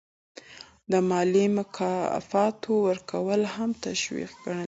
د 0.91 0.93
مالي 1.09 1.45
مکافاتو 1.57 2.71
ورکول 2.87 3.41
هم 3.55 3.69
تشویق 3.85 4.31
ګڼل 4.41 4.45
کیږي. 4.47 4.59